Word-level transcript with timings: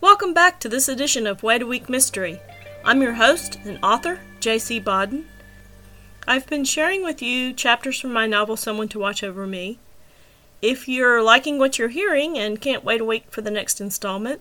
Welcome 0.00 0.32
back 0.32 0.60
to 0.60 0.68
this 0.68 0.88
edition 0.88 1.26
of 1.26 1.42
Wait 1.42 1.60
a 1.60 1.66
Week 1.66 1.88
Mystery. 1.88 2.40
I'm 2.84 3.02
your 3.02 3.14
host 3.14 3.58
and 3.64 3.80
author, 3.82 4.20
J.C. 4.38 4.78
Bodden. 4.78 5.24
I've 6.24 6.46
been 6.46 6.64
sharing 6.64 7.02
with 7.02 7.20
you 7.20 7.52
chapters 7.52 7.98
from 7.98 8.12
my 8.12 8.24
novel 8.24 8.56
Someone 8.56 8.86
to 8.90 9.00
Watch 9.00 9.24
Over 9.24 9.44
Me. 9.44 9.80
If 10.62 10.86
you're 10.86 11.20
liking 11.20 11.58
what 11.58 11.80
you're 11.80 11.88
hearing 11.88 12.38
and 12.38 12.60
can't 12.60 12.84
wait 12.84 13.00
a 13.00 13.04
week 13.04 13.24
for 13.30 13.40
the 13.40 13.50
next 13.50 13.80
installment, 13.80 14.40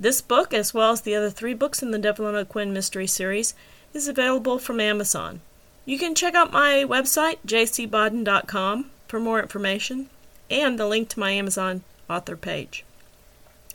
this 0.00 0.20
book, 0.20 0.52
as 0.52 0.74
well 0.74 0.90
as 0.90 1.02
the 1.02 1.14
other 1.14 1.30
three 1.30 1.54
books 1.54 1.80
in 1.80 1.92
the 1.92 1.98
Devlin 1.98 2.34
O'Quinn 2.34 2.72
Mystery 2.72 3.06
Series, 3.06 3.54
is 3.94 4.08
available 4.08 4.58
from 4.58 4.80
Amazon. 4.80 5.42
You 5.84 5.96
can 5.96 6.16
check 6.16 6.34
out 6.34 6.52
my 6.52 6.84
website, 6.88 7.36
jcbodden.com, 7.46 8.90
for 9.06 9.20
more 9.20 9.40
information 9.40 10.10
and 10.50 10.76
the 10.76 10.88
link 10.88 11.08
to 11.10 11.20
my 11.20 11.30
Amazon 11.30 11.84
author 12.10 12.36
page. 12.36 12.84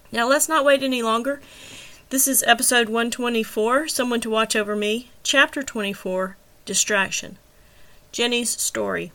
Now, 0.09 0.25
let's 0.25 0.47
not 0.47 0.63
wait 0.63 0.83
any 0.83 1.01
longer. 1.01 1.41
This 2.11 2.29
is 2.29 2.41
episode 2.47 2.87
124 2.87 3.89
Someone 3.89 4.21
to 4.21 4.29
Watch 4.29 4.55
Over 4.55 4.73
Me, 4.73 5.09
chapter 5.21 5.61
24 5.61 6.37
Distraction. 6.65 7.37
Jennie's 8.13 8.51
Story. 8.51 9.11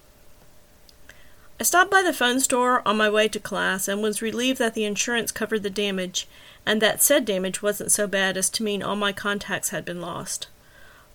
I 1.59 1.63
stopped 1.63 1.91
by 1.91 2.02
the 2.02 2.13
phone 2.13 2.41
store 2.41 2.87
on 2.87 2.99
my 2.99 3.09
way 3.09 3.27
to 3.29 3.41
class 3.41 3.89
and 3.89 4.02
was 4.02 4.21
relieved 4.21 4.59
that 4.59 4.75
the 4.75 4.85
insurance 4.85 5.33
covered 5.33 5.63
the 5.63 5.71
damage 5.71 6.29
and 6.66 6.83
that 6.83 7.02
said 7.02 7.24
damage 7.24 7.63
wasn't 7.63 7.91
so 7.91 8.07
bad 8.07 8.37
as 8.37 8.51
to 8.51 8.63
mean 8.63 8.83
all 8.83 8.95
my 8.95 9.13
contacts 9.13 9.71
had 9.71 9.87
been 9.87 10.02
lost. 10.02 10.49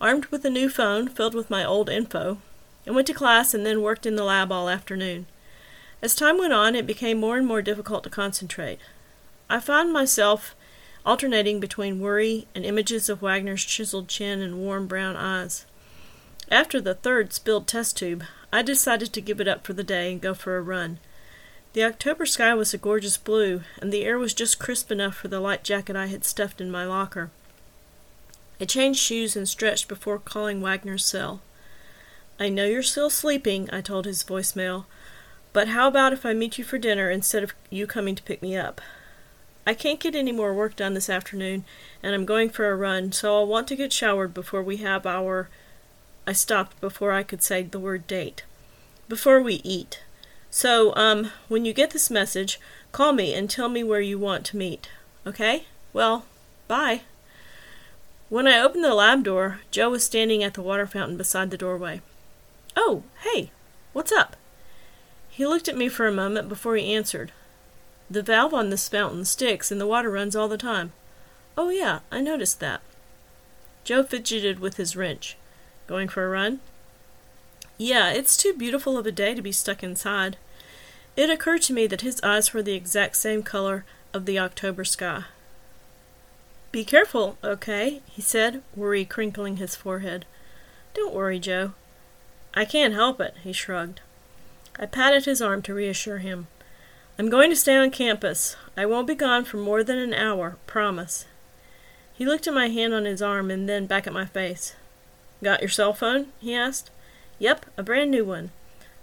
Armed 0.02 0.26
with 0.28 0.44
a 0.44 0.50
new 0.50 0.70
phone 0.70 1.08
filled 1.08 1.36
with 1.36 1.52
my 1.52 1.64
old 1.64 1.88
info, 1.88 2.40
I 2.88 2.92
went 2.92 3.06
to 3.08 3.14
class 3.14 3.54
and 3.54 3.64
then 3.64 3.84
worked 3.84 4.08
in 4.08 4.16
the 4.16 4.24
lab 4.24 4.52
all 4.52 4.70
afternoon. 4.70 5.28
As 6.02 6.16
time 6.16 6.40
went 6.40 6.54
on, 6.54 6.74
it 6.74 6.88
became 6.88 7.20
more 7.20 7.38
and 7.38 7.46
more 7.46 7.62
difficult 7.62 8.04
to 8.06 8.10
concentrate. 8.10 8.80
I 9.50 9.60
found 9.60 9.94
myself 9.94 10.56
alternating 11.06 11.62
between 11.62 12.02
worry 12.02 12.48
and 12.54 12.66
images 12.66 13.08
of 13.08 13.22
Wagner's 13.22 13.64
chiseled 13.64 14.10
chin 14.10 14.42
and 14.42 14.60
warm 14.60 14.88
brown 14.88 15.16
eyes. 15.16 15.66
After 16.52 16.82
the 16.82 16.96
third 16.96 17.32
spilled 17.32 17.68
test 17.68 17.98
tube, 17.98 18.24
I 18.52 18.62
decided 18.62 19.14
to 19.14 19.22
give 19.22 19.40
it 19.40 19.48
up 19.48 19.66
for 19.66 19.74
the 19.74 19.84
day 19.84 20.12
and 20.12 20.22
go 20.22 20.34
for 20.34 20.58
a 20.58 20.62
run. 20.62 21.00
The 21.74 21.84
October 21.84 22.26
sky 22.26 22.54
was 22.56 22.74
a 22.74 22.78
gorgeous 22.78 23.18
blue, 23.18 23.62
and 23.82 23.94
the 23.94 24.04
air 24.04 24.18
was 24.18 24.34
just 24.34 24.60
crisp 24.60 24.92
enough 24.92 25.16
for 25.16 25.28
the 25.28 25.40
light 25.40 25.64
jacket 25.64 25.96
I 25.96 26.08
had 26.08 26.26
stuffed 26.26 26.60
in 26.60 26.72
my 26.72 26.86
locker. 26.86 27.30
I 28.60 28.66
changed 28.66 29.00
shoes 29.00 29.36
and 29.36 29.48
stretched 29.48 29.88
before 29.88 30.20
calling 30.20 30.62
Wagner's 30.62 31.06
cell. 31.06 31.42
I 32.40 32.50
know 32.50 32.66
you're 32.66 32.84
still 32.84 33.10
sleeping, 33.10 33.70
I 33.72 33.82
told 33.82 34.06
his 34.06 34.24
voicemail, 34.24 34.86
but 35.54 35.70
how 35.70 35.88
about 35.88 36.14
if 36.14 36.26
I 36.26 36.34
meet 36.34 36.58
you 36.58 36.64
for 36.64 36.78
dinner 36.78 37.10
instead 37.10 37.44
of 37.44 37.54
you 37.70 37.88
coming 37.88 38.16
to 38.16 38.24
pick 38.24 38.42
me 38.42 38.58
up? 38.58 38.82
I 39.68 39.74
can't 39.74 40.00
get 40.00 40.16
any 40.16 40.32
more 40.32 40.54
work 40.54 40.78
done 40.78 40.94
this 40.94 41.10
afternoon, 41.10 41.66
and 42.02 42.16
I'm 42.16 42.24
going 42.24 42.50
for 42.50 42.72
a 42.72 42.76
run, 42.78 43.12
so 43.12 43.36
I'll 43.36 43.46
want 43.46 43.68
to 43.68 43.76
get 43.76 43.92
showered 43.92 44.34
before 44.34 44.64
we 44.64 44.78
have 44.78 45.06
our. 45.06 45.50
I 46.26 46.32
stopped 46.32 46.80
before 46.80 47.12
I 47.12 47.24
could 47.24 47.44
say 47.44 47.64
the 47.64 47.78
word 47.78 48.08
date. 48.08 48.46
Before 49.10 49.42
we 49.42 49.56
eat. 49.66 50.00
So, 50.50 50.96
um, 50.96 51.32
when 51.50 51.66
you 51.66 51.74
get 51.74 51.90
this 51.90 52.10
message, 52.10 52.62
call 52.94 53.12
me 53.12 53.34
and 53.34 53.50
tell 53.50 53.68
me 53.68 53.84
where 53.84 54.00
you 54.00 54.18
want 54.18 54.46
to 54.46 54.58
meet. 54.58 54.90
Okay? 55.26 55.66
Well, 55.92 56.24
bye. 56.70 57.02
When 58.30 58.48
I 58.48 58.60
opened 58.60 58.86
the 58.86 58.94
lab 58.94 59.26
door, 59.26 59.60
Joe 59.70 59.90
was 59.90 60.06
standing 60.06 60.44
at 60.44 60.54
the 60.54 60.62
water 60.62 60.88
fountain 60.88 61.18
beside 61.18 61.52
the 61.52 61.58
doorway. 61.58 62.00
Oh, 62.78 63.04
hey, 63.20 63.52
what's 63.92 64.14
up? 64.14 64.38
He 65.30 65.46
looked 65.46 65.68
at 65.68 65.76
me 65.76 65.90
for 65.90 66.08
a 66.08 66.12
moment 66.14 66.48
before 66.48 66.78
he 66.78 66.94
answered. 66.94 67.34
The 68.10 68.22
valve 68.22 68.54
on 68.54 68.70
this 68.70 68.88
fountain 68.88 69.26
sticks 69.26 69.72
and 69.72 69.82
the 69.82 69.88
water 69.88 70.10
runs 70.10 70.36
all 70.36 70.48
the 70.48 70.58
time. 70.58 70.94
Oh, 71.58 71.70
yeah, 71.70 72.00
I 72.12 72.22
noticed 72.22 72.60
that. 72.60 72.82
Joe 73.84 74.04
fidgeted 74.04 74.60
with 74.60 74.78
his 74.78 74.96
wrench. 74.96 75.38
Going 75.88 76.08
for 76.08 76.26
a 76.26 76.30
run? 76.30 76.60
Yeah, 77.78 78.12
it's 78.12 78.38
too 78.38 78.54
beautiful 78.54 78.98
of 78.98 79.06
a 79.06 79.12
day 79.12 79.34
to 79.34 79.42
be 79.42 79.52
stuck 79.52 79.84
inside. 79.84 80.38
It 81.16 81.30
occurred 81.30 81.64
to 81.64 81.74
me 81.74 81.88
that 81.88 82.02
his 82.02 82.22
eyes 82.22 82.54
were 82.54 82.62
the 82.62 82.76
exact 82.76 83.16
same 83.18 83.44
color 83.44 83.86
of 84.14 84.26
the 84.26 84.40
October 84.40 84.86
sky. 84.86 85.24
Be 86.72 86.86
careful, 86.86 87.38
okay? 87.44 88.02
he 88.06 88.22
said, 88.22 88.62
worry 88.76 89.06
crinkling 89.06 89.58
his 89.58 89.76
forehead. 89.76 90.26
Don't 90.94 91.14
worry, 91.14 91.40
Joe. 91.40 91.74
I 92.54 92.66
can't 92.66 92.94
help 92.94 93.20
it, 93.20 93.36
he 93.44 93.54
shrugged. 93.54 94.02
I 94.80 94.86
patted 94.86 95.26
his 95.26 95.42
arm 95.42 95.62
to 95.64 95.74
reassure 95.74 96.20
him. 96.20 96.48
I'm 97.20 97.30
going 97.30 97.50
to 97.50 97.56
stay 97.56 97.76
on 97.76 97.90
campus. 97.90 98.56
I 98.78 98.86
won't 98.86 99.08
be 99.08 99.16
gone 99.16 99.44
for 99.44 99.58
more 99.58 99.84
than 99.84 99.98
an 99.98 100.14
hour, 100.14 100.58
promise. 100.68 101.26
He 102.14 102.28
looked 102.28 102.46
at 102.46 102.54
my 102.54 102.68
hand 102.68 102.94
on 102.94 103.06
his 103.06 103.24
arm 103.24 103.50
and 103.50 103.68
then 103.68 103.88
back 103.88 104.06
at 104.06 104.14
my 104.14 104.26
face. 104.26 104.76
Got 105.44 105.62
your 105.62 105.70
cell 105.70 105.94
phone? 105.94 106.28
he 106.40 106.54
asked. 106.54 106.92
Yep, 107.40 107.66
a 107.76 107.82
brand 107.82 108.12
new 108.12 108.24
one. 108.24 108.52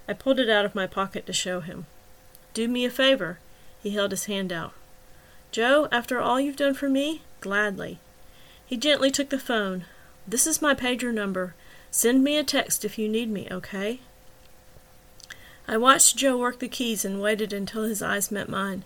I 0.09 0.13
pulled 0.13 0.39
it 0.39 0.49
out 0.49 0.65
of 0.65 0.77
my 0.77 0.87
pocket 0.87 1.27
to 1.27 1.33
show 1.33 1.59
him. 1.59 1.87
Do 2.53 2.69
me 2.69 2.85
a 2.85 2.91
favor. 2.91 3.41
He 3.83 3.91
held 3.91 4.13
his 4.13 4.27
hand 4.27 4.53
out. 4.53 4.75
Joe, 5.51 5.89
after 5.91 6.21
all 6.21 6.39
you've 6.39 6.57
done 6.57 6.75
for 6.75 6.89
me, 6.89 7.23
gladly. 7.41 7.99
He 8.65 8.77
gently 8.77 9.11
took 9.11 9.31
the 9.31 9.39
phone. 9.41 9.87
This 10.27 10.47
is 10.47 10.63
my 10.63 10.75
pager 10.75 11.13
number. 11.13 11.55
Send 11.91 12.23
me 12.23 12.37
a 12.37 12.45
text 12.45 12.85
if 12.85 12.97
you 12.97 13.09
need 13.09 13.29
me, 13.29 13.49
okay? 13.51 13.99
I 15.67 15.77
watched 15.77 16.17
Joe 16.17 16.37
work 16.37 16.59
the 16.59 16.69
keys 16.69 17.05
and 17.05 17.23
waited 17.23 17.53
until 17.53 17.85
his 17.85 18.03
eyes 18.03 18.31
met 18.31 18.49
mine. 18.49 18.85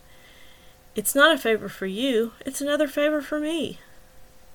It's 0.95 1.15
not 1.15 1.35
a 1.35 1.39
favor 1.39 1.69
for 1.69 1.87
you, 1.87 2.33
it's 2.45 2.61
another 2.61 2.89
favor 2.89 3.21
for 3.21 3.41
me. 3.41 3.79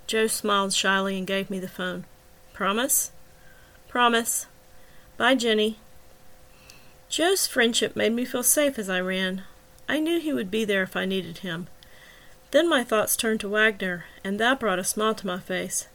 Joe 0.07 0.28
smiled 0.28 0.73
shyly 0.73 1.17
and 1.17 1.28
gave 1.28 1.50
me 1.50 1.59
the 1.59 1.67
phone. 1.67 2.06
Promise? 2.53 3.11
Promise. 3.88 4.47
Bye, 5.17 5.35
Jennie. 5.35 5.79
Joe's 7.09 7.45
friendship 7.45 7.95
made 7.95 8.13
me 8.13 8.25
feel 8.25 8.44
safe 8.44 8.79
as 8.79 8.90
I 8.90 9.00
ran. 9.00 9.44
I 9.88 10.00
knew 10.00 10.19
he 10.19 10.34
would 10.34 10.50
be 10.50 10.66
there 10.66 10.84
if 10.84 10.95
I 10.95 11.05
needed 11.05 11.40
him. 11.40 11.67
Then 12.51 12.69
my 12.69 12.84
thoughts 12.84 13.16
turned 13.16 13.40
to 13.41 13.50
Wagner, 13.50 14.05
and 14.23 14.40
that 14.40 14.59
brought 14.59 14.79
a 14.79 14.84
smile 14.84 15.16
to 15.16 15.28
my 15.28 15.40
face. 15.40 15.88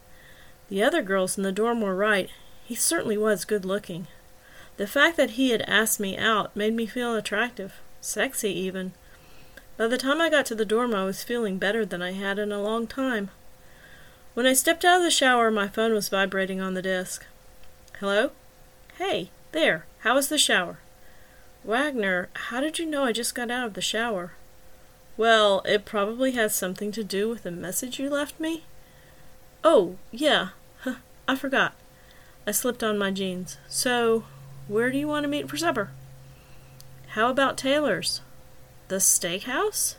The 0.69 0.83
other 0.83 1.01
girls 1.01 1.37
in 1.37 1.43
the 1.43 1.51
dorm 1.51 1.81
were 1.81 1.95
right. 1.95 2.29
He 2.65 2.75
certainly 2.75 3.17
was 3.17 3.45
good 3.45 3.65
looking. 3.65 4.07
The 4.79 4.87
fact 4.87 5.17
that 5.17 5.31
he 5.31 5.49
had 5.49 5.63
asked 5.63 5.99
me 5.99 6.17
out 6.17 6.55
made 6.55 6.73
me 6.73 6.85
feel 6.85 7.13
attractive, 7.13 7.73
sexy 7.99 8.57
even. 8.57 8.93
By 9.75 9.87
the 9.87 9.97
time 9.97 10.21
I 10.21 10.29
got 10.29 10.45
to 10.45 10.55
the 10.55 10.63
dorm, 10.63 10.95
I 10.95 11.03
was 11.03 11.21
feeling 11.21 11.57
better 11.57 11.85
than 11.85 12.01
I 12.01 12.13
had 12.13 12.39
in 12.39 12.53
a 12.53 12.61
long 12.61 12.87
time. 12.87 13.29
When 14.35 14.45
I 14.45 14.53
stepped 14.53 14.85
out 14.85 14.99
of 14.99 15.03
the 15.03 15.11
shower, 15.11 15.51
my 15.51 15.67
phone 15.67 15.91
was 15.91 16.07
vibrating 16.07 16.61
on 16.61 16.75
the 16.75 16.81
desk. 16.81 17.25
Hello? 17.99 18.31
Hey, 18.97 19.31
there. 19.51 19.85
How 19.99 20.15
was 20.15 20.29
the 20.29 20.37
shower? 20.37 20.79
Wagner, 21.65 22.29
how 22.33 22.61
did 22.61 22.79
you 22.79 22.85
know 22.85 23.03
I 23.03 23.11
just 23.11 23.35
got 23.35 23.51
out 23.51 23.67
of 23.67 23.73
the 23.73 23.81
shower? 23.81 24.31
Well, 25.17 25.61
it 25.65 25.83
probably 25.83 26.31
has 26.31 26.55
something 26.55 26.93
to 26.93 27.03
do 27.03 27.27
with 27.27 27.43
the 27.43 27.51
message 27.51 27.99
you 27.99 28.09
left 28.09 28.39
me. 28.39 28.63
Oh, 29.61 29.97
yeah. 30.09 30.51
I 31.27 31.35
forgot. 31.35 31.73
I 32.47 32.51
slipped 32.51 32.81
on 32.81 32.97
my 32.97 33.11
jeans. 33.11 33.57
So, 33.67 34.23
where 34.69 34.91
do 34.91 34.97
you 34.97 35.07
want 35.07 35.23
to 35.23 35.27
meet 35.27 35.49
for 35.49 35.57
supper? 35.57 35.89
How 37.09 37.29
about 37.29 37.57
Taylor's? 37.57 38.21
The 38.87 38.97
steakhouse? 38.97 39.95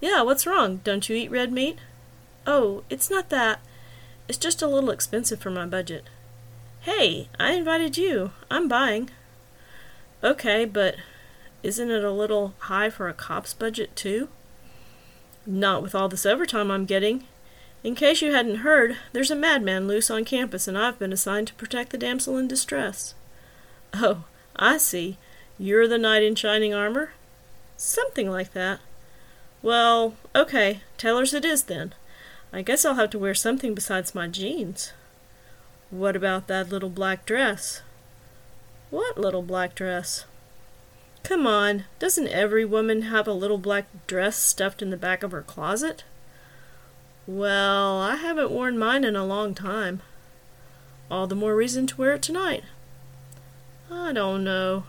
Yeah, 0.00 0.22
what's 0.22 0.46
wrong? 0.46 0.80
Don't 0.84 1.08
you 1.08 1.16
eat 1.16 1.30
red 1.30 1.50
meat? 1.50 1.78
Oh, 2.46 2.84
it's 2.90 3.10
not 3.10 3.30
that. 3.30 3.60
It's 4.28 4.38
just 4.38 4.62
a 4.62 4.68
little 4.68 4.90
expensive 4.90 5.40
for 5.40 5.50
my 5.50 5.66
budget. 5.66 6.04
Hey, 6.80 7.28
I 7.38 7.52
invited 7.52 7.96
you. 7.96 8.32
I'm 8.50 8.68
buying. 8.68 9.10
Okay, 10.22 10.66
but 10.66 10.96
isn't 11.62 11.90
it 11.90 12.04
a 12.04 12.12
little 12.12 12.54
high 12.58 12.90
for 12.90 13.08
a 13.08 13.14
cop's 13.14 13.54
budget, 13.54 13.96
too? 13.96 14.28
Not 15.46 15.82
with 15.82 15.94
all 15.94 16.08
this 16.08 16.26
overtime 16.26 16.70
I'm 16.70 16.84
getting. 16.84 17.24
In 17.82 17.94
case 17.94 18.20
you 18.20 18.32
hadn't 18.32 18.56
heard, 18.56 18.96
there's 19.12 19.30
a 19.30 19.36
madman 19.36 19.88
loose 19.88 20.10
on 20.10 20.26
campus, 20.26 20.68
and 20.68 20.76
I've 20.76 20.98
been 20.98 21.14
assigned 21.14 21.48
to 21.48 21.54
protect 21.54 21.90
the 21.90 21.98
damsel 21.98 22.36
in 22.36 22.46
distress. 22.46 23.14
Oh, 23.94 24.24
I 24.56 24.78
see. 24.78 25.18
You're 25.58 25.88
the 25.88 25.98
knight 25.98 26.22
in 26.22 26.34
shining 26.34 26.72
armor? 26.72 27.12
Something 27.76 28.30
like 28.30 28.52
that. 28.52 28.80
Well, 29.62 30.14
okay, 30.34 30.80
Taylor's 30.96 31.34
it 31.34 31.44
is 31.44 31.64
then. 31.64 31.94
I 32.52 32.62
guess 32.62 32.84
I'll 32.84 32.94
have 32.94 33.10
to 33.10 33.18
wear 33.18 33.34
something 33.34 33.74
besides 33.74 34.14
my 34.14 34.26
jeans. 34.26 34.92
What 35.90 36.16
about 36.16 36.46
that 36.46 36.68
little 36.68 36.88
black 36.88 37.26
dress? 37.26 37.82
What 38.90 39.18
little 39.18 39.42
black 39.42 39.74
dress? 39.74 40.24
Come 41.22 41.46
on, 41.46 41.84
doesn't 41.98 42.28
every 42.28 42.64
woman 42.64 43.02
have 43.02 43.28
a 43.28 43.32
little 43.32 43.58
black 43.58 43.86
dress 44.06 44.36
stuffed 44.36 44.82
in 44.82 44.90
the 44.90 44.96
back 44.96 45.22
of 45.22 45.32
her 45.32 45.42
closet? 45.42 46.04
Well, 47.26 48.00
I 48.00 48.16
haven't 48.16 48.50
worn 48.50 48.78
mine 48.78 49.04
in 49.04 49.14
a 49.14 49.26
long 49.26 49.54
time. 49.54 50.00
All 51.10 51.26
the 51.26 51.34
more 51.34 51.54
reason 51.54 51.86
to 51.88 51.96
wear 51.96 52.14
it 52.14 52.22
tonight. 52.22 52.64
I 53.90 54.12
don't 54.12 54.44
know. 54.44 54.84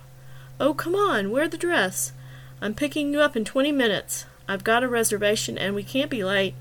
Oh, 0.60 0.74
come 0.74 0.96
on, 0.96 1.32
wear 1.32 1.48
the 1.48 1.58
dress. 1.58 2.14
I'm 2.62 2.76
picking 2.76 3.12
you 3.12 3.22
up 3.22 3.36
in 3.36 3.44
twenty 3.44 3.72
minutes. 3.72 4.26
I've 4.48 4.64
got 4.64 4.84
a 4.84 4.88
reservation 4.88 5.58
and 5.58 5.74
we 5.74 5.84
can't 5.84 6.10
be 6.10 6.24
late. 6.24 6.54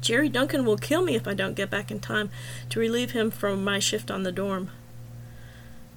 Jerry 0.00 0.28
Duncan 0.28 0.64
will 0.64 0.76
kill 0.76 1.02
me 1.02 1.14
if 1.14 1.26
I 1.26 1.34
don't 1.34 1.54
get 1.54 1.70
back 1.70 1.90
in 1.90 2.00
time 2.00 2.30
to 2.70 2.80
relieve 2.80 3.12
him 3.12 3.30
from 3.30 3.64
my 3.64 3.78
shift 3.78 4.10
on 4.10 4.22
the 4.22 4.32
dorm. 4.32 4.70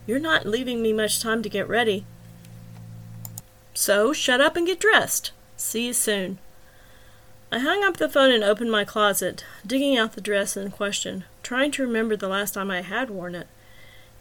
You're 0.06 0.20
not 0.20 0.46
leaving 0.46 0.82
me 0.82 0.94
much 0.94 1.22
time 1.22 1.44
to 1.44 1.50
get 1.50 1.68
ready. 1.68 2.06
So 3.74 4.14
shut 4.14 4.42
up 4.42 4.56
and 4.56 4.66
get 4.66 4.80
dressed. 4.80 5.32
See 5.56 5.88
you 5.88 5.94
soon. 5.94 6.40
I 7.52 7.60
hung 7.60 7.84
up 7.84 7.98
the 7.98 8.10
phone 8.10 8.32
and 8.32 8.44
opened 8.44 8.72
my 8.72 8.84
closet, 8.84 9.46
digging 9.66 9.98
out 9.98 10.14
the 10.14 10.22
dress 10.22 10.58
in 10.58 10.72
question, 10.72 11.24
trying 11.44 11.72
to 11.72 11.84
remember 11.84 12.16
the 12.16 12.28
last 12.28 12.54
time 12.54 12.72
I 12.72 12.82
had 12.82 13.10
worn 13.10 13.36
it. 13.36 13.48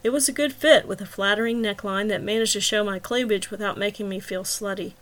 It 0.03 0.09
was 0.09 0.29
a 0.29 0.33
good 0.33 0.53
fit, 0.53 0.87
with 0.87 1.01
a 1.01 1.05
flattering 1.05 1.61
neckline 1.61 2.07
that 2.09 2.21
managed 2.21 2.53
to 2.53 2.61
show 2.61 2.83
my 2.83 2.99
cleavage 2.99 3.49
without 3.49 3.77
making 3.77 4.07
me 4.07 4.19
feel 4.19 4.43
slutty. 4.43 4.93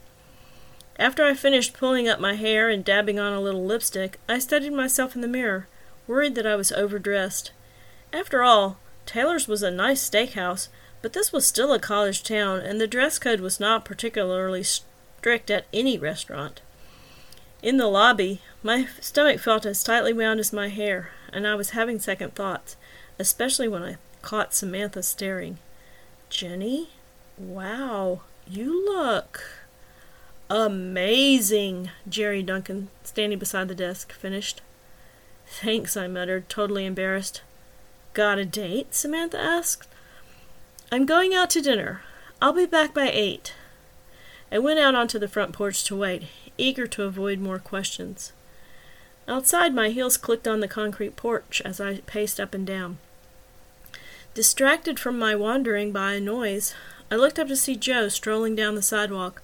After 0.97 1.25
I 1.25 1.33
finished 1.33 1.73
pulling 1.73 2.07
up 2.07 2.19
my 2.19 2.35
hair 2.35 2.69
and 2.69 2.83
dabbing 2.83 3.19
on 3.19 3.33
a 3.33 3.41
little 3.41 3.65
lipstick, 3.65 4.19
I 4.29 4.39
studied 4.39 4.71
myself 4.71 5.13
in 5.13 5.21
the 5.21 5.27
mirror, 5.27 5.67
worried 6.07 6.35
that 6.35 6.47
I 6.47 6.55
was 6.55 6.71
overdressed. 6.71 7.51
After 8.13 8.43
all, 8.43 8.77
Taylor's 9.05 9.47
was 9.47 9.61
a 9.61 9.69
nice 9.69 10.09
steakhouse, 10.09 10.69
but 11.01 11.13
this 11.13 11.33
was 11.33 11.45
still 11.45 11.73
a 11.73 11.79
college 11.79 12.23
town, 12.23 12.61
and 12.61 12.79
the 12.79 12.87
dress 12.87 13.19
code 13.19 13.41
was 13.41 13.59
not 13.59 13.83
particularly 13.83 14.63
strict 14.63 15.51
at 15.51 15.65
any 15.73 15.97
restaurant. 15.97 16.61
In 17.61 17.77
the 17.77 17.87
lobby, 17.87 18.41
my 18.63 18.87
stomach 19.01 19.39
felt 19.39 19.65
as 19.65 19.83
tightly 19.83 20.13
wound 20.13 20.39
as 20.39 20.53
my 20.53 20.69
hair, 20.69 21.11
and 21.33 21.45
I 21.45 21.55
was 21.55 21.71
having 21.71 21.99
second 21.99 22.35
thoughts, 22.35 22.77
especially 23.19 23.67
when 23.67 23.83
I 23.83 23.97
caught 24.25 24.55
Samantha 24.55 25.03
staring. 25.03 25.59
Jennie? 26.29 26.89
Wow, 27.37 28.21
you 28.47 28.83
look. 28.83 29.43
Amazing, 30.49 31.91
Jerry 32.09 32.41
Duncan, 32.41 32.89
standing 33.03 33.37
beside 33.37 33.67
the 33.67 33.75
desk, 33.75 34.11
finished. 34.11 34.61
Thanks, 35.45 35.95
I 35.95 36.07
muttered, 36.07 36.49
totally 36.49 36.85
embarrassed. 36.85 37.43
Got 38.13 38.39
a 38.39 38.45
date? 38.45 38.95
Samantha 38.95 39.39
asked. 39.39 39.87
I'm 40.91 41.05
going 41.05 41.35
out 41.35 41.51
to 41.51 41.61
dinner. 41.61 42.01
I'll 42.41 42.53
be 42.53 42.65
back 42.65 42.95
by 42.95 43.11
eight. 43.13 43.53
I 44.51 44.57
went 44.57 44.79
out 44.79 44.95
onto 44.95 45.19
the 45.19 45.27
front 45.27 45.53
porch 45.53 45.83
to 45.83 45.95
wait, 45.95 46.23
eager 46.57 46.87
to 46.87 47.03
avoid 47.03 47.39
more 47.39 47.59
questions. 47.59 48.33
Outside, 49.27 49.75
my 49.75 49.89
heels 49.89 50.17
clicked 50.17 50.47
on 50.47 50.61
the 50.61 50.67
concrete 50.67 51.15
porch 51.15 51.61
as 51.63 51.79
I 51.79 51.97
paced 52.07 52.39
up 52.39 52.55
and 52.55 52.65
down. 52.65 52.97
Distracted 54.35 54.99
from 54.99 55.17
my 55.17 55.33
wandering 55.33 55.93
by 55.93 56.15
a 56.15 56.19
noise, 56.19 56.75
I 57.09 57.15
looked 57.15 57.39
up 57.39 57.47
to 57.47 57.55
see 57.55 57.77
Joe 57.77 58.09
strolling 58.09 58.53
down 58.53 58.75
the 58.75 58.81
sidewalk, 58.81 59.41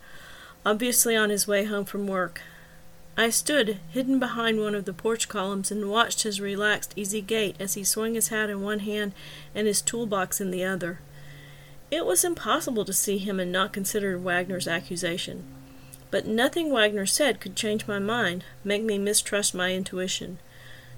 obviously 0.66 1.16
on 1.16 1.30
his 1.30 1.48
way 1.48 1.64
home 1.64 1.86
from 1.86 2.08
work. 2.08 2.42
I 3.16 3.30
stood, 3.30 3.80
hidden 3.92 4.20
behind 4.20 4.60
one 4.60 4.76
of 4.76 4.84
the 4.84 4.92
porch 4.92 5.30
columns, 5.30 5.72
and 5.72 5.90
watched 5.90 6.24
his 6.24 6.42
relaxed, 6.42 6.92
easy 6.98 7.22
gait 7.22 7.56
as 7.58 7.76
he 7.76 7.86
swung 7.86 8.16
his 8.16 8.28
hat 8.28 8.50
in 8.50 8.64
one 8.64 8.80
hand 8.80 9.14
and 9.56 9.66
his 9.66 9.82
toolbox 9.82 10.42
in 10.42 10.52
the 10.52 10.66
other. 10.66 11.00
It 11.90 12.06
was 12.06 12.26
impossible 12.26 12.84
to 12.84 12.92
see 12.92 13.18
him 13.18 13.40
and 13.40 13.50
not 13.50 13.72
consider 13.72 14.20
Wagner's 14.20 14.68
accusation. 14.68 15.46
But 16.10 16.28
nothing 16.28 16.70
Wagner 16.70 17.06
said 17.06 17.40
could 17.40 17.56
change 17.56 17.88
my 17.88 18.00
mind, 18.00 18.44
make 18.66 18.84
me 18.84 18.98
mistrust 18.98 19.56
my 19.56 19.72
intuition. 19.72 20.40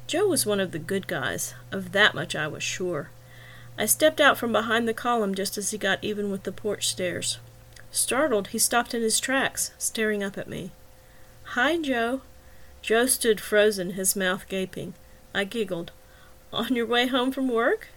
Joe 0.08 0.26
was 0.26 0.48
one 0.48 0.60
of 0.60 0.72
the 0.72 0.80
good 0.80 1.06
guys, 1.06 1.54
of 1.72 1.92
that 1.92 2.16
much 2.16 2.36
I 2.36 2.48
was 2.48 2.64
sure. 2.64 3.12
I 3.78 3.86
stepped 3.86 4.22
out 4.22 4.38
from 4.38 4.52
behind 4.52 4.88
the 4.88 4.94
column 4.94 5.34
just 5.34 5.58
as 5.58 5.72
he 5.72 5.78
got 5.78 6.04
even 6.04 6.30
with 6.30 6.44
the 6.44 6.52
porch 6.52 6.88
stairs. 6.88 7.40
Startled, 7.92 8.50
he 8.50 8.60
stopped 8.60 8.94
in 8.94 9.02
his 9.02 9.20
tracks, 9.20 9.72
staring 9.78 10.24
up 10.24 10.38
at 10.38 10.48
me. 10.48 10.72
Hi, 11.56 11.78
Joe. 11.78 12.22
Joe 12.82 13.06
stood 13.06 13.40
frozen, 13.40 13.92
his 13.92 14.16
mouth 14.16 14.48
gaping. 14.48 14.94
I 15.34 15.44
giggled. 15.44 15.92
On 16.52 16.76
your 16.76 16.86
way 16.86 17.08
home 17.08 17.32
from 17.32 17.48
work? 17.48 17.90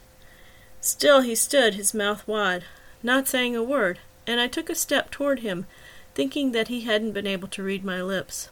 Still 0.80 1.20
he 1.20 1.34
stood, 1.34 1.74
his 1.74 1.92
mouth 1.92 2.26
wide, 2.26 2.64
not 3.02 3.28
saying 3.28 3.56
a 3.56 3.62
word, 3.62 3.98
and 4.26 4.40
I 4.40 4.46
took 4.46 4.70
a 4.70 4.74
step 4.74 5.10
toward 5.10 5.40
him, 5.40 5.66
thinking 6.14 6.52
that 6.52 6.68
he 6.68 6.82
hadn't 6.82 7.12
been 7.12 7.26
able 7.26 7.48
to 7.48 7.62
read 7.62 7.84
my 7.84 8.00
lips. 8.00 8.48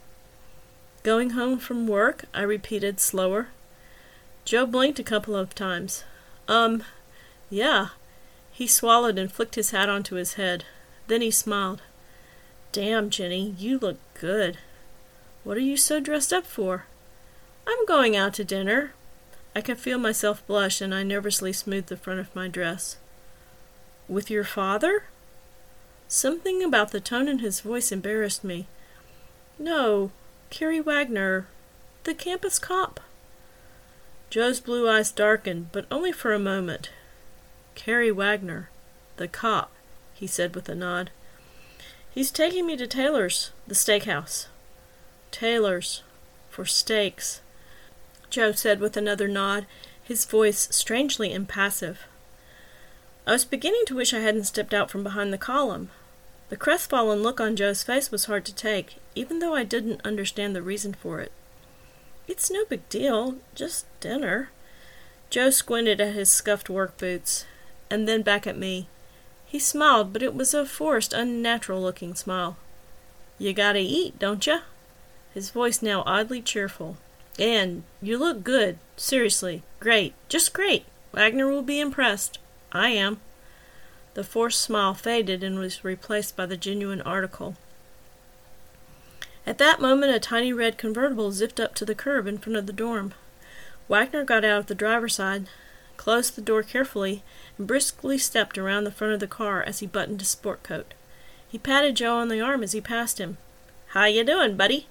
Going 1.02 1.30
home 1.30 1.58
from 1.58 1.86
work? 1.86 2.24
I 2.34 2.42
repeated, 2.42 3.00
slower. 3.00 3.48
Joe 4.44 4.66
blinked 4.66 4.98
a 4.98 5.04
couple 5.04 5.36
of 5.36 5.54
times. 5.54 6.04
Um, 6.48 6.82
yeah. 7.50 7.88
He 8.52 8.66
swallowed 8.66 9.18
and 9.18 9.30
flicked 9.30 9.56
his 9.56 9.70
hat 9.70 9.88
onto 9.88 10.16
his 10.16 10.34
head. 10.34 10.64
Then 11.08 11.20
he 11.20 11.30
smiled. 11.30 11.82
Damn, 12.72 13.10
Jennie, 13.10 13.54
you 13.58 13.78
look 13.78 13.98
good. 14.14 14.58
What 15.42 15.56
are 15.56 15.60
you 15.60 15.76
so 15.76 16.00
dressed 16.00 16.32
up 16.32 16.46
for? 16.46 16.86
I'm 17.66 17.86
going 17.86 18.16
out 18.16 18.34
to 18.34 18.44
dinner. 18.44 18.92
I 19.54 19.60
could 19.60 19.78
feel 19.78 19.98
myself 19.98 20.46
blush, 20.46 20.80
and 20.80 20.94
I 20.94 21.02
nervously 21.02 21.52
smoothed 21.52 21.88
the 21.88 21.96
front 21.96 22.20
of 22.20 22.34
my 22.34 22.48
dress. 22.48 22.96
With 24.08 24.30
your 24.30 24.44
father? 24.44 25.04
Something 26.08 26.62
about 26.62 26.90
the 26.90 27.00
tone 27.00 27.28
in 27.28 27.38
his 27.38 27.60
voice 27.60 27.92
embarrassed 27.92 28.44
me. 28.44 28.66
No, 29.58 30.10
Carrie 30.50 30.80
Wagner, 30.80 31.46
the 32.04 32.14
campus 32.14 32.58
cop. 32.58 33.00
Joe's 34.30 34.60
blue 34.60 34.88
eyes 34.88 35.12
darkened, 35.12 35.70
but 35.72 35.86
only 35.90 36.12
for 36.12 36.32
a 36.32 36.38
moment. 36.38 36.90
Carrie 37.74 38.10
Wagner, 38.10 38.70
the 39.16 39.28
cop, 39.28 39.70
he 40.14 40.26
said 40.26 40.54
with 40.54 40.68
a 40.68 40.74
nod. 40.74 41.10
He's 42.10 42.30
taking 42.30 42.66
me 42.66 42.76
to 42.76 42.86
Taylor's, 42.86 43.50
the 43.66 43.74
steakhouse. 43.74 44.46
Taylor's, 45.30 46.02
for 46.50 46.64
steaks, 46.64 47.40
Joe 48.30 48.52
said 48.52 48.80
with 48.80 48.96
another 48.96 49.28
nod, 49.28 49.66
his 50.02 50.24
voice 50.24 50.68
strangely 50.70 51.32
impassive. 51.32 52.00
I 53.26 53.32
was 53.32 53.44
beginning 53.44 53.84
to 53.86 53.94
wish 53.94 54.12
I 54.12 54.20
hadn't 54.20 54.44
stepped 54.44 54.74
out 54.74 54.90
from 54.90 55.02
behind 55.02 55.32
the 55.32 55.38
column. 55.38 55.90
The 56.50 56.56
crestfallen 56.56 57.22
look 57.22 57.40
on 57.40 57.56
Joe's 57.56 57.82
face 57.82 58.10
was 58.10 58.26
hard 58.26 58.44
to 58.44 58.54
take, 58.54 58.96
even 59.14 59.38
though 59.38 59.54
I 59.54 59.64
didn't 59.64 60.04
understand 60.04 60.54
the 60.54 60.62
reason 60.62 60.94
for 60.94 61.20
it. 61.20 61.32
It's 62.26 62.50
no 62.50 62.64
big 62.64 62.88
deal, 62.88 63.36
just 63.54 63.86
dinner. 64.00 64.50
Joe 65.30 65.50
squinted 65.50 66.00
at 66.00 66.14
his 66.14 66.30
scuffed 66.30 66.68
work 66.68 66.98
boots, 66.98 67.46
and 67.94 68.08
then 68.08 68.22
back 68.22 68.44
at 68.44 68.58
me. 68.58 68.88
He 69.46 69.60
smiled, 69.60 70.12
but 70.12 70.22
it 70.22 70.34
was 70.34 70.52
a 70.52 70.66
forced, 70.66 71.12
unnatural 71.12 71.80
looking 71.80 72.16
smile. 72.16 72.56
You 73.38 73.52
gotta 73.52 73.78
eat, 73.78 74.18
don't 74.18 74.44
you? 74.46 74.58
His 75.32 75.50
voice 75.50 75.80
now 75.80 76.02
oddly 76.04 76.42
cheerful. 76.42 76.96
And 77.38 77.84
you 78.02 78.18
look 78.18 78.42
good. 78.42 78.78
Seriously, 78.96 79.62
great. 79.78 80.12
Just 80.28 80.52
great. 80.52 80.86
Wagner 81.12 81.48
will 81.48 81.62
be 81.62 81.78
impressed. 81.78 82.38
I 82.72 82.88
am. 82.90 83.20
The 84.14 84.24
forced 84.24 84.60
smile 84.60 84.94
faded 84.94 85.44
and 85.44 85.58
was 85.58 85.84
replaced 85.84 86.36
by 86.36 86.46
the 86.46 86.56
genuine 86.56 87.02
article. 87.02 87.56
At 89.46 89.58
that 89.58 89.80
moment, 89.80 90.14
a 90.14 90.18
tiny 90.18 90.52
red 90.52 90.78
convertible 90.78 91.30
zipped 91.30 91.60
up 91.60 91.76
to 91.76 91.84
the 91.84 91.94
curb 91.94 92.26
in 92.26 92.38
front 92.38 92.56
of 92.56 92.66
the 92.66 92.72
dorm. 92.72 93.14
Wagner 93.88 94.24
got 94.24 94.44
out 94.44 94.58
of 94.58 94.66
the 94.66 94.74
driver's 94.74 95.14
side, 95.14 95.48
closed 95.96 96.36
the 96.36 96.42
door 96.42 96.62
carefully, 96.62 97.22
and 97.58 97.66
briskly 97.66 98.18
stepped 98.18 98.58
around 98.58 98.84
the 98.84 98.90
front 98.90 99.14
of 99.14 99.20
the 99.20 99.26
car 99.26 99.62
as 99.62 99.80
he 99.80 99.86
buttoned 99.86 100.20
his 100.20 100.28
sport 100.28 100.62
coat. 100.62 100.94
He 101.48 101.58
patted 101.58 101.96
Joe 101.96 102.16
on 102.16 102.28
the 102.28 102.40
arm 102.40 102.62
as 102.62 102.72
he 102.72 102.80
passed 102.80 103.18
him. 103.18 103.38
How 103.88 104.06
you 104.06 104.24
doing, 104.24 104.56
buddy? 104.56 104.88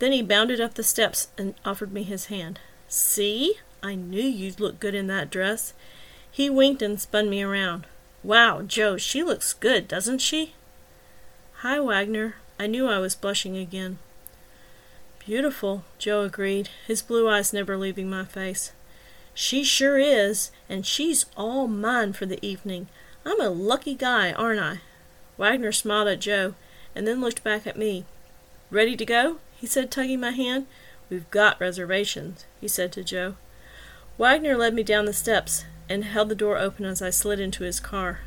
Then 0.00 0.12
he 0.12 0.22
bounded 0.22 0.60
up 0.60 0.74
the 0.74 0.82
steps 0.82 1.28
and 1.38 1.54
offered 1.64 1.92
me 1.92 2.02
his 2.02 2.26
hand. 2.26 2.58
See? 2.88 3.54
I 3.82 3.94
knew 3.94 4.22
you'd 4.22 4.60
look 4.60 4.80
good 4.80 4.94
in 4.94 5.06
that 5.08 5.30
dress. 5.30 5.72
He 6.30 6.50
winked 6.50 6.82
and 6.82 7.00
spun 7.00 7.30
me 7.30 7.42
around. 7.42 7.86
Wow, 8.22 8.62
Joe, 8.62 8.96
she 8.96 9.22
looks 9.22 9.52
good, 9.52 9.86
doesn't 9.86 10.18
she? 10.18 10.54
Hi, 11.58 11.78
Wagner. 11.78 12.36
I 12.58 12.66
knew 12.66 12.88
I 12.88 12.98
was 12.98 13.14
blushing 13.14 13.56
again. 13.56 13.98
Beautiful, 15.24 15.84
Joe 15.98 16.22
agreed, 16.22 16.70
his 16.86 17.02
blue 17.02 17.28
eyes 17.28 17.52
never 17.52 17.76
leaving 17.76 18.10
my 18.10 18.24
face. 18.24 18.72
She 19.34 19.64
sure 19.64 19.98
is, 19.98 20.52
and 20.68 20.86
she's 20.86 21.26
all 21.36 21.66
mine 21.66 22.12
for 22.12 22.24
the 22.24 22.44
evening. 22.44 22.88
I'm 23.26 23.40
a 23.40 23.50
lucky 23.50 23.94
guy, 23.94 24.32
aren't 24.32 24.60
I? 24.60 24.80
Wagner 25.36 25.72
smiled 25.72 26.08
at 26.08 26.20
Joe, 26.20 26.54
and 26.94 27.06
then 27.06 27.20
looked 27.20 27.42
back 27.42 27.66
at 27.66 27.76
me. 27.76 28.04
Ready 28.70 28.96
to 28.96 29.04
go? 29.04 29.38
he 29.56 29.66
said, 29.66 29.90
tugging 29.90 30.20
my 30.20 30.30
hand. 30.30 30.66
We've 31.10 31.28
got 31.30 31.60
reservations, 31.60 32.44
he 32.60 32.68
said 32.68 32.92
to 32.92 33.02
Joe. 33.02 33.34
Wagner 34.18 34.56
led 34.56 34.74
me 34.74 34.82
down 34.82 35.06
the 35.06 35.12
steps, 35.12 35.64
and 35.88 36.04
held 36.04 36.28
the 36.28 36.34
door 36.34 36.56
open 36.56 36.84
as 36.84 37.02
I 37.02 37.10
slid 37.10 37.40
into 37.40 37.64
his 37.64 37.80
car. 37.80 38.20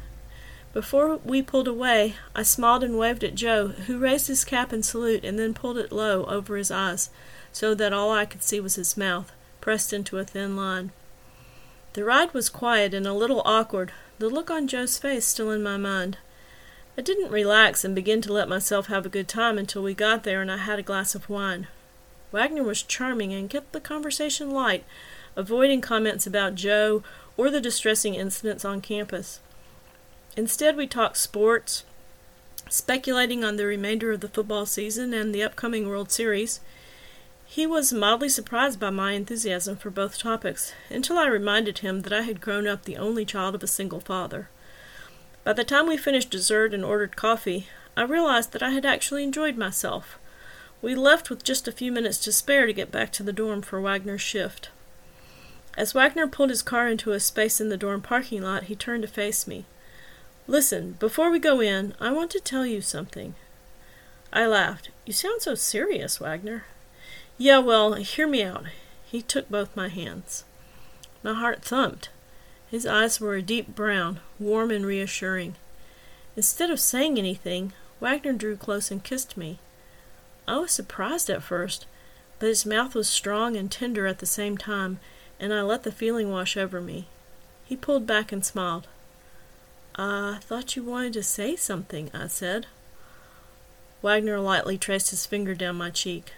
Before 0.74 1.18
we 1.18 1.42
pulled 1.42 1.68
away, 1.68 2.16
I 2.36 2.44
smiled 2.44 2.84
and 2.84 2.98
waved 2.98 3.24
at 3.24 3.36
Joe, 3.36 3.70
who 3.70 3.98
raised 3.98 4.28
his 4.28 4.44
cap 4.44 4.74
in 4.74 4.84
salute 4.84 5.24
and 5.24 5.40
then 5.40 5.54
pulled 5.54 5.78
it 5.78 5.92
low 5.92 6.26
over 6.26 6.58
his 6.58 6.70
eyes, 6.70 7.10
so 7.52 7.74
that 7.74 7.94
all 7.94 8.12
I 8.12 8.26
could 8.26 8.44
see 8.44 8.60
was 8.60 8.76
his 8.76 8.98
mouth, 8.98 9.32
pressed 9.68 9.92
into 9.92 10.18
a 10.18 10.24
thin 10.24 10.56
line. 10.56 10.92
The 11.92 12.06
ride 12.06 12.34
was 12.34 12.48
quiet 12.48 12.94
and 12.94 13.06
a 13.06 13.12
little 13.12 13.42
awkward, 13.44 13.92
the 14.18 14.30
look 14.30 14.50
on 14.50 14.66
Joe's 14.66 14.98
face 14.98 15.26
still 15.26 15.52
in 15.52 15.62
my 15.62 15.76
mind. 15.76 16.18
I 16.98 17.02
didn't 17.02 17.32
relax 17.32 17.84
and 17.84 17.94
begin 17.94 18.22
to 18.22 18.32
let 18.32 18.48
myself 18.48 18.88
have 18.88 19.06
a 19.06 19.10
good 19.10 19.28
time 19.28 19.58
until 19.58 19.84
we 19.84 19.94
got 19.94 20.24
there 20.24 20.42
and 20.42 20.50
I 20.50 20.56
had 20.56 20.80
a 20.80 20.84
glass 20.84 21.16
of 21.16 21.30
wine. 21.30 21.68
Wagner 22.32 22.64
was 22.64 22.82
charming 22.82 23.34
and 23.34 23.50
kept 23.50 23.74
the 23.74 23.82
conversation 23.82 24.52
light, 24.52 24.86
avoiding 25.36 25.82
comments 25.82 26.26
about 26.26 26.56
Joe 26.56 27.04
or 27.36 27.50
the 27.50 27.60
distressing 27.60 28.16
incidents 28.16 28.64
on 28.64 28.80
campus. 28.80 29.42
Instead, 30.38 30.78
we 30.78 30.88
talked 30.88 31.18
sports, 31.18 31.84
speculating 32.70 33.44
on 33.44 33.58
the 33.58 33.66
remainder 33.66 34.14
of 34.14 34.22
the 34.22 34.30
football 34.30 34.66
season 34.66 35.14
and 35.14 35.36
the 35.36 35.44
upcoming 35.44 35.90
World 35.90 36.10
Series. 36.10 36.62
He 37.50 37.66
was 37.66 37.94
mildly 37.94 38.28
surprised 38.28 38.78
by 38.78 38.90
my 38.90 39.14
enthusiasm 39.14 39.78
for 39.78 39.90
both 39.90 40.20
topics, 40.20 40.74
until 40.90 41.18
I 41.18 41.28
reminded 41.28 41.80
him 41.80 42.02
that 42.02 42.12
I 42.12 42.22
had 42.22 42.42
grown 42.42 42.68
up 42.68 42.84
the 42.84 42.98
only 42.98 43.26
child 43.26 43.56
of 43.56 43.64
a 43.64 43.68
single 43.68 44.02
father. 44.02 44.50
By 45.46 45.54
the 45.54 45.64
time 45.64 45.88
we 45.88 45.96
finished 45.96 46.30
dessert 46.30 46.74
and 46.74 46.84
ordered 46.84 47.16
coffee, 47.16 47.68
I 47.96 48.04
realized 48.04 48.52
that 48.52 48.62
I 48.62 48.72
had 48.72 48.86
actually 48.86 49.24
enjoyed 49.24 49.56
myself. 49.58 50.20
We 50.82 50.94
left 50.94 51.30
with 51.30 51.44
just 51.44 51.70
a 51.70 51.72
few 51.72 51.90
minutes 51.90 52.18
to 52.20 52.34
spare 52.34 52.68
to 52.68 52.74
get 52.74 52.92
back 52.92 53.14
to 53.14 53.24
the 53.24 53.34
dorm 53.34 53.62
for 53.62 53.80
Wagner's 53.80 54.22
shift. 54.22 54.70
As 55.78 55.94
Wagner 55.94 56.28
pulled 56.28 56.50
his 56.50 56.62
car 56.62 56.90
into 56.90 57.14
a 57.14 57.20
space 57.20 57.62
in 57.62 57.70
the 57.70 57.78
dorm 57.78 58.02
parking 58.02 58.42
lot, 58.42 58.64
he 58.64 58.76
turned 58.76 59.04
to 59.04 59.08
face 59.08 59.48
me. 59.48 59.66
Listen, 60.48 60.98
before 61.00 61.32
we 61.32 61.40
go 61.40 61.62
in, 61.62 61.94
I 62.00 62.12
want 62.12 62.30
to 62.32 62.42
tell 62.42 62.66
you 62.66 62.82
something. 62.82 63.36
I 64.34 64.46
laughed. 64.46 64.90
You 65.06 65.14
sound 65.14 65.42
so 65.42 65.56
serious, 65.56 66.20
Wagner. 66.20 66.66
Yeah, 67.38 67.60
well, 67.60 67.94
hear 67.94 68.28
me 68.28 68.42
out. 68.42 68.66
He 69.06 69.22
took 69.22 69.50
both 69.50 69.76
my 69.76 69.90
hands. 69.90 70.44
My 71.22 71.34
heart 71.34 71.64
thumped. 71.64 72.10
His 72.70 72.86
eyes 72.86 73.22
were 73.22 73.36
a 73.36 73.42
deep 73.42 73.76
brown, 73.76 74.20
warm 74.40 74.72
and 74.72 74.86
reassuring. 74.86 75.56
Instead 76.36 76.70
of 76.70 76.80
saying 76.80 77.18
anything, 77.18 77.74
Wagner 78.00 78.34
drew 78.34 78.58
close 78.58 78.92
and 78.92 79.04
kissed 79.04 79.38
me. 79.38 79.60
I 80.48 80.58
was 80.58 80.72
surprised 80.72 81.30
at 81.30 81.44
first, 81.44 81.86
but 82.40 82.50
his 82.50 82.66
mouth 82.66 82.96
was 82.96 83.08
strong 83.08 83.56
and 83.56 83.72
tender 83.72 84.08
at 84.08 84.20
the 84.20 84.26
same 84.26 84.58
time, 84.58 85.00
and 85.40 85.54
I 85.54 85.62
let 85.62 85.84
the 85.84 85.92
feeling 85.92 86.32
wash 86.32 86.58
over 86.58 86.82
me. 86.82 87.08
He 87.66 87.76
pulled 87.76 88.08
back 88.08 88.32
and 88.32 88.46
smiled. 88.46 88.88
I 89.96 90.40
thought 90.42 90.76
you 90.76 90.84
wanted 90.84 91.14
to 91.14 91.24
say 91.24 91.56
something, 91.56 92.10
I 92.14 92.28
said. 92.28 92.68
Wagner 94.02 94.40
lightly 94.40 94.78
traced 94.78 95.10
his 95.10 95.26
finger 95.26 95.54
down 95.56 95.76
my 95.76 95.90
cheek. 95.90 96.32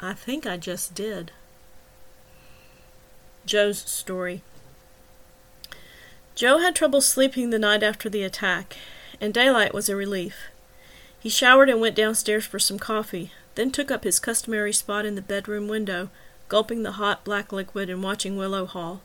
I 0.00 0.12
think 0.12 0.46
I 0.46 0.56
just 0.56 0.94
did. 0.94 1.32
Joe's 3.44 3.78
story. 3.78 4.42
Joe 6.36 6.58
had 6.58 6.76
trouble 6.76 7.00
sleeping 7.00 7.50
the 7.50 7.58
night 7.58 7.82
after 7.82 8.08
the 8.08 8.22
attack, 8.22 8.76
and 9.20 9.34
daylight 9.34 9.74
was 9.74 9.88
a 9.88 9.96
relief. 9.96 10.36
He 11.18 11.28
showered 11.28 11.68
and 11.68 11.80
went 11.80 11.96
downstairs 11.96 12.46
for 12.46 12.60
some 12.60 12.78
coffee, 12.78 13.32
then 13.56 13.72
took 13.72 13.90
up 13.90 14.04
his 14.04 14.20
customary 14.20 14.72
spot 14.72 15.04
in 15.04 15.16
the 15.16 15.22
bedroom 15.22 15.66
window, 15.66 16.10
gulping 16.46 16.84
the 16.84 16.92
hot 16.92 17.24
black 17.24 17.52
liquid 17.52 17.90
and 17.90 18.02
watching 18.02 18.36
Willow 18.36 18.66
Hall. 18.66 19.00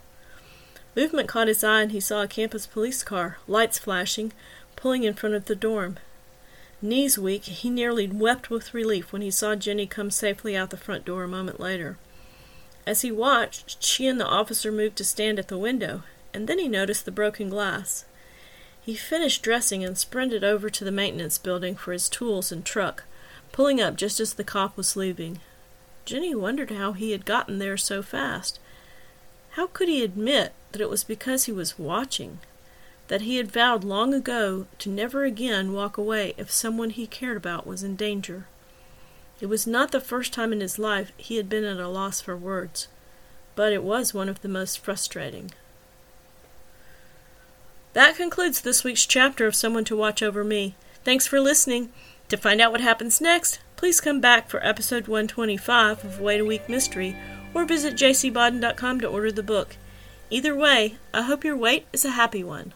Movement 0.95 1.27
caught 1.27 1.47
his 1.47 1.63
eye, 1.63 1.81
and 1.81 1.91
he 1.91 1.99
saw 1.99 2.21
a 2.21 2.27
campus 2.27 2.67
police 2.67 3.03
car, 3.03 3.39
lights 3.47 3.79
flashing, 3.79 4.31
pulling 4.75 5.03
in 5.03 5.15
front 5.15 5.33
of 5.33 5.45
the 5.45 5.55
dorm. 5.55 5.97
Knees 6.83 7.17
weak, 7.17 7.45
he 7.45 7.69
nearly 7.69 8.09
wept 8.09 8.49
with 8.49 8.73
relief 8.73 9.13
when 9.13 9.21
he 9.21 9.31
saw 9.31 9.55
Jennie 9.55 9.87
come 9.87 10.11
safely 10.11 10.53
out 10.53 10.69
the 10.69 10.75
front 10.75 11.05
door 11.05 11.23
a 11.23 11.29
moment 11.29 11.57
later. 11.57 11.97
As 12.85 13.03
he 13.03 13.11
watched, 13.11 13.81
she 13.81 14.05
and 14.05 14.19
the 14.19 14.27
officer 14.27 14.69
moved 14.69 14.97
to 14.97 15.05
stand 15.05 15.39
at 15.39 15.47
the 15.47 15.57
window, 15.57 16.03
and 16.33 16.45
then 16.45 16.59
he 16.59 16.67
noticed 16.67 17.05
the 17.05 17.11
broken 17.11 17.47
glass. 17.47 18.03
He 18.81 18.95
finished 18.95 19.41
dressing 19.41 19.81
and 19.81 19.97
sprinted 19.97 20.43
over 20.43 20.69
to 20.69 20.83
the 20.83 20.91
maintenance 20.91 21.37
building 21.37 21.77
for 21.77 21.93
his 21.93 22.09
tools 22.09 22.51
and 22.51 22.65
truck, 22.65 23.05
pulling 23.53 23.79
up 23.79 23.95
just 23.95 24.19
as 24.19 24.33
the 24.33 24.43
cop 24.43 24.75
was 24.75 24.97
leaving. 24.97 25.39
Jennie 26.03 26.35
wondered 26.35 26.71
how 26.71 26.91
he 26.91 27.11
had 27.11 27.25
gotten 27.25 27.59
there 27.59 27.77
so 27.77 28.03
fast. 28.03 28.59
How 29.51 29.67
could 29.67 29.87
he 29.87 30.03
admit 30.03 30.51
that 30.73 30.81
it 30.81 30.89
was 30.89 31.05
because 31.05 31.45
he 31.45 31.53
was 31.53 31.79
watching? 31.79 32.39
That 33.07 33.21
he 33.21 33.37
had 33.37 33.51
vowed 33.51 33.83
long 33.83 34.13
ago 34.13 34.67
to 34.79 34.89
never 34.89 35.23
again 35.23 35.73
walk 35.73 35.97
away 35.97 36.33
if 36.37 36.49
someone 36.49 36.89
he 36.91 37.05
cared 37.05 37.37
about 37.37 37.67
was 37.67 37.83
in 37.83 37.95
danger? 37.95 38.47
It 39.41 39.47
was 39.47 39.67
not 39.67 39.91
the 39.91 39.99
first 39.99 40.31
time 40.31 40.53
in 40.53 40.61
his 40.61 40.79
life 40.79 41.11
he 41.17 41.35
had 41.35 41.49
been 41.49 41.65
at 41.65 41.77
a 41.77 41.89
loss 41.89 42.21
for 42.21 42.37
words, 42.37 42.87
but 43.55 43.73
it 43.73 43.83
was 43.83 44.13
one 44.13 44.29
of 44.29 44.41
the 44.41 44.47
most 44.47 44.79
frustrating. 44.79 45.51
That 47.93 48.15
concludes 48.15 48.61
this 48.61 48.83
week's 48.83 49.05
chapter 49.05 49.45
of 49.45 49.53
Someone 49.53 49.83
to 49.85 49.97
Watch 49.97 50.23
Over 50.23 50.43
Me. 50.43 50.75
Thanks 51.03 51.27
for 51.27 51.39
listening. 51.39 51.91
To 52.29 52.37
find 52.37 52.61
out 52.61 52.71
what 52.71 52.81
happens 52.81 53.21
next, 53.21 53.59
please 53.75 54.01
come 54.01 54.21
back 54.21 54.49
for 54.49 54.65
episode 54.65 55.07
125 55.07 56.03
of 56.03 56.19
Wait 56.19 56.39
a 56.39 56.45
Week 56.45 56.67
Mystery 56.69 57.15
or 57.53 57.65
visit 57.65 57.95
jcbodden.com 57.95 59.01
to 59.01 59.07
order 59.07 59.31
the 59.31 59.43
book. 59.43 59.75
Either 60.29 60.55
way, 60.55 60.95
I 61.13 61.21
hope 61.23 61.43
your 61.43 61.57
wait 61.57 61.85
is 61.93 62.05
a 62.05 62.11
happy 62.11 62.43
one. 62.43 62.73